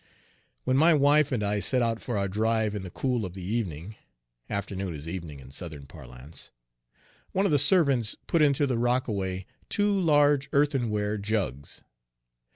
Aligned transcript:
When 0.63 0.77
my 0.77 0.95
wife 0.95 1.31
and 1.31 1.43
I 1.43 1.59
set 1.59 1.83
out 1.83 2.01
for 2.01 2.17
our 2.17 2.27
drive 2.27 2.73
in 2.73 2.81
the 2.81 2.89
cool 2.89 3.23
of 3.23 3.35
the 3.35 3.43
evening, 3.43 3.97
afternoon 4.49 4.95
is 4.95 5.07
"evening" 5.07 5.39
in 5.39 5.51
Southern 5.51 5.85
parlance, 5.85 6.49
one 7.33 7.45
of 7.45 7.51
the 7.51 7.59
servants 7.59 8.15
put 8.25 8.41
into 8.41 8.65
the 8.65 8.79
rockaway 8.79 9.45
two 9.69 9.91
large 9.93 10.49
earthenware 10.53 11.19
jugs. 11.19 11.83